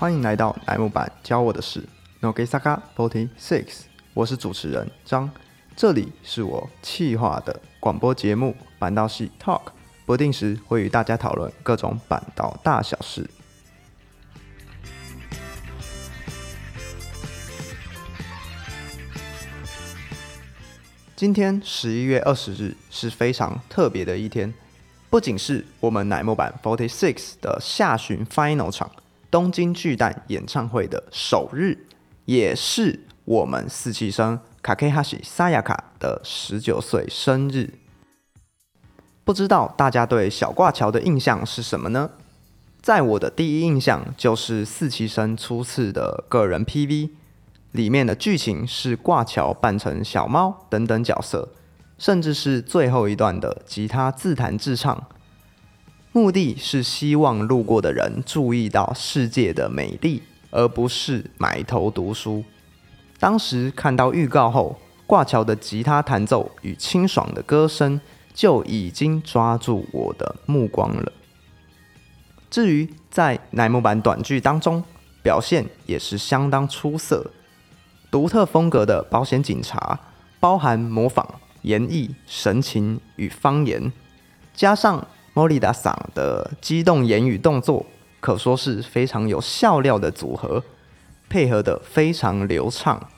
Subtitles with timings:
[0.00, 1.86] 欢迎来到乃木坂教我的事
[2.22, 3.82] Nogisaka Forty Six，
[4.14, 5.30] 我是主持人张，
[5.76, 9.60] 这里是我企划的广播节目板道系 Talk，
[10.06, 13.28] 不定时会与大家讨论各种板道大小事。
[21.14, 24.54] 今天十一月二十日是非常特别的一天，
[25.10, 28.90] 不仅是我们乃木坂 Forty Six 的下旬 Final 场
[29.30, 31.86] 东京巨蛋演唱会的首日，
[32.24, 37.74] 也是我们四期生卡 K 哈西萨亚卡的十九岁生日。
[39.24, 42.10] 不知道大家对小挂桥的印象是什么呢？
[42.82, 47.10] 在我的第一印象就是四期生初次的个人 PV。
[47.72, 51.50] 里面的剧情是挂桥扮成小猫等等角色，
[51.98, 55.06] 甚至是最后一段的吉他自弹自唱，
[56.12, 62.42] 目的是希望路过的人注意到世界的美丽，而不是埋头读书。
[63.20, 68.00] 当时看到预告后，挂桥的吉他弹奏与清爽的歌声
[68.34, 71.12] 就已经抓住我的目光了。
[72.50, 74.82] 至于在乃木坂短剧当中，
[75.22, 77.30] 表现也是相当出色。
[78.10, 80.00] 独特风格的保险警察，
[80.40, 83.92] 包含模仿、演绎、神情与方言，
[84.52, 87.86] 加上莫里达桑的激动言语动作，
[88.20, 90.62] 可说是非常有笑料的组合，
[91.28, 93.08] 配合的非常流畅。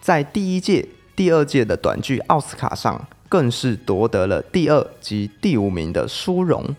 [0.00, 6.76] 在第一届、第二届的短剧奥斯卡上，更是夺得了第二及第五名的殊荣。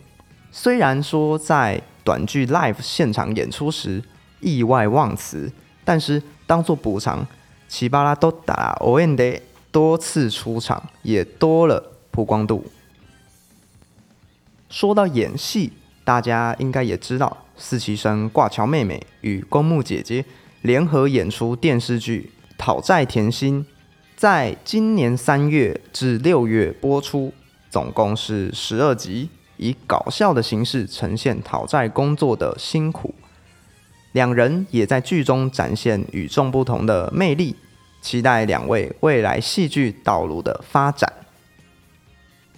[0.52, 4.04] 虽然说在短剧 live 现场演出时
[4.40, 5.52] 意外忘词，
[5.84, 6.22] 但是。
[6.50, 7.28] 当做补偿，
[7.68, 9.40] 奇巴拉都打 O N D
[9.72, 12.66] 多次出场，也多了曝光度。
[14.70, 20.24] 说到演戏，大家应该也知道，四期生挂桥妹妹与公木姐姐
[20.62, 23.66] 联合演出电视剧《讨债甜心》，
[24.16, 27.34] 在今年三月至六月播出，
[27.72, 33.16] 总共是十二集，以搞笑的形式呈现讨债工作的辛苦。
[34.12, 37.56] 两人也在剧中展现与众不同的魅力，
[38.02, 41.12] 期待两位未来戏剧道路的发展。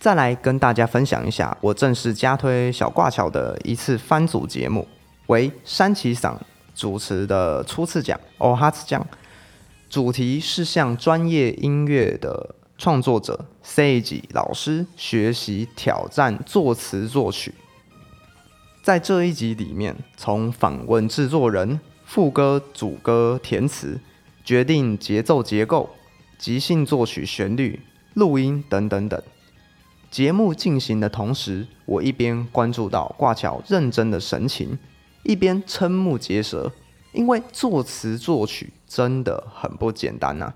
[0.02, 4.88] 再来跟大家分享一下，我正式加推小挂桥的一次番组节目，
[5.28, 9.06] 为山崎赏主持的初次讲哦哈次讲，
[9.92, 17.54] 主题是向专业音乐的创作者 Sage 老师学习挑战作词作曲。
[18.82, 24.00] 在这一集里面，从访问制作人、副歌、主歌、填词、
[24.44, 25.92] 决定节奏结构、
[26.40, 27.80] 即兴作曲旋律、
[28.16, 29.22] 录音等等等。
[30.12, 34.78] 节目进行的同时，我一边关注到挂桥认真的神情，
[35.24, 36.70] 一边瞠目结舌，
[37.14, 40.54] 因为作词作曲真的很不简单呐。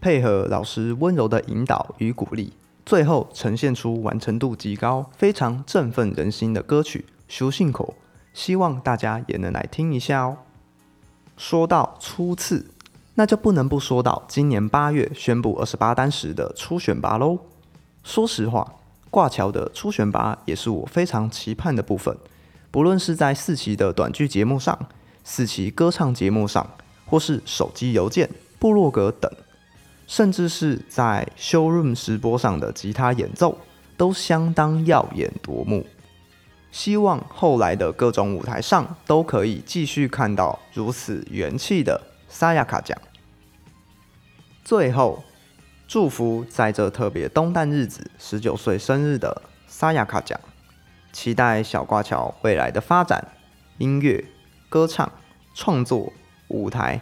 [0.00, 2.52] 配合老师温柔的引导与鼓励，
[2.86, 7.04] 最后呈现出完成度极高、非常振奋人心的歌曲。
[7.26, 7.94] 修信口，
[8.32, 10.36] 希望大家也能来听一下哦。
[11.36, 12.66] 说到初次，
[13.14, 17.38] 那就不能不说到今年八月宣布二十八单时的初选拔喽。
[18.04, 18.74] 说实话，
[19.12, 22.16] 挂桥的初选拔也是我非常期盼的部分。
[22.70, 24.86] 不论是在四期的短剧节目上、
[25.22, 26.66] 四期歌唱节目上，
[27.04, 29.30] 或是手机邮件、部落格等，
[30.06, 33.58] 甚至是在 showroom 直播上的吉他演奏，
[33.98, 35.86] 都相当耀眼夺目。
[36.70, 42.96] 希望后来的各种舞台上都可以继续看到如此元气的沙亚卡奖。
[44.64, 45.22] 最后，
[45.91, 50.39] 祝福在这特别东旦日子十九岁生日的萨亚卡奖，
[51.13, 53.25] 期待小挂桥未来的发展，
[53.77, 54.25] 音乐、
[54.69, 55.11] 歌唱、
[55.53, 56.11] 创作、
[56.49, 57.01] 舞台，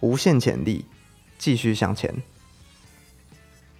[0.00, 0.86] 无限潜力，
[1.38, 2.22] 继续向前。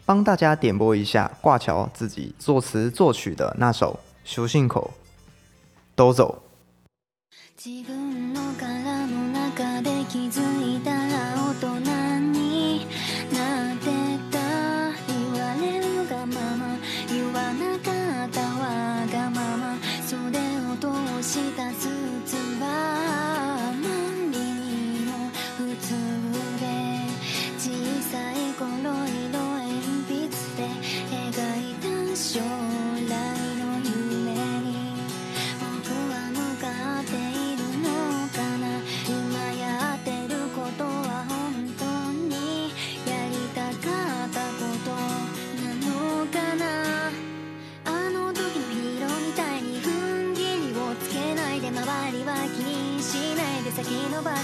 [0.05, 3.99] 帮大家点播一下挂桥自己作词作曲的那首《
[4.31, 4.93] 修信口》。
[5.97, 6.43] どうぞ。
[7.57, 11.98] 自分の殻の中で気づいたら大人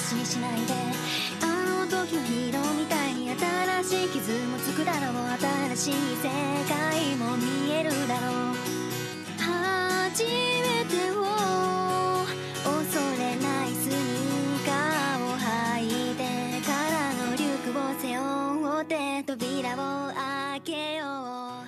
[0.05, 0.73] しにしないで
[1.41, 1.47] あ
[1.81, 5.15] の時のヒーローみたいに新しい傷もつくだろう
[5.75, 6.29] 新しい世
[6.69, 8.55] 界も見えるだろう
[9.41, 11.25] 初めてを
[12.63, 16.21] 恐れないスニーカーを履いて
[16.67, 16.93] から
[17.25, 19.75] のリュックを背負って扉を
[20.13, 21.03] 開けよ
[21.65, 21.67] う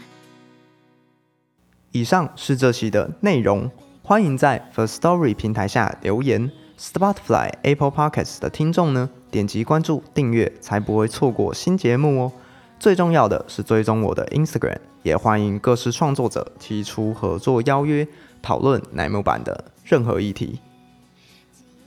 [1.91, 3.71] 以上是这期的内容，
[4.03, 6.51] 欢迎在 First Story 平台下留言。
[6.79, 12.31] Spotify、Apple Podcasts 的听众呢，点击关注、订阅，才不会错过新节目哦。
[12.79, 18.07] 最重要的是追踪我的 Instagram，也欢迎各式创作者提出合作邀约，
[18.41, 20.59] 讨论奶木版的任何议题。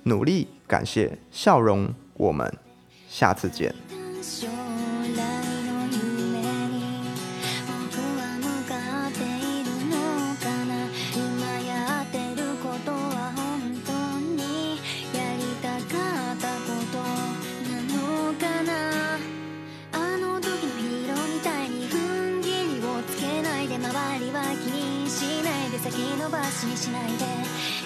[0.03, 2.53] 努力，感谢，笑容，我们
[3.09, 3.73] 下次见。
[25.83, 27.25] 先延ばしにしないで。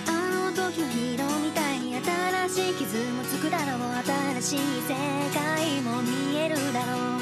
[0.08, 0.10] あ
[0.50, 3.80] の時のヒーローみたいに新しい傷もつくだろう。
[4.42, 4.58] 新しい
[4.88, 4.94] 世
[5.32, 7.20] 界も見えるだろう。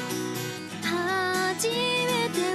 [0.81, 2.52] 初めて